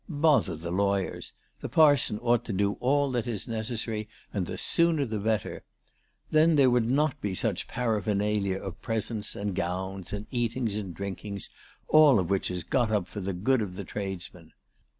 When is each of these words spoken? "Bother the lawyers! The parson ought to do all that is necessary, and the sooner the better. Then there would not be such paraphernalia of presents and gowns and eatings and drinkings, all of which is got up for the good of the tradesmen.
"Bother 0.25 0.55
the 0.55 0.71
lawyers! 0.71 1.31
The 1.59 1.69
parson 1.69 2.17
ought 2.23 2.43
to 2.45 2.53
do 2.53 2.71
all 2.79 3.11
that 3.11 3.27
is 3.27 3.47
necessary, 3.47 4.09
and 4.33 4.47
the 4.47 4.57
sooner 4.57 5.05
the 5.05 5.19
better. 5.19 5.61
Then 6.31 6.55
there 6.55 6.71
would 6.71 6.89
not 6.89 7.21
be 7.21 7.35
such 7.35 7.67
paraphernalia 7.67 8.57
of 8.57 8.81
presents 8.81 9.35
and 9.35 9.53
gowns 9.53 10.11
and 10.11 10.25
eatings 10.31 10.75
and 10.79 10.95
drinkings, 10.95 11.51
all 11.87 12.17
of 12.19 12.31
which 12.31 12.49
is 12.49 12.63
got 12.63 12.89
up 12.91 13.05
for 13.07 13.19
the 13.19 13.33
good 13.33 13.61
of 13.61 13.75
the 13.75 13.83
tradesmen. 13.85 14.53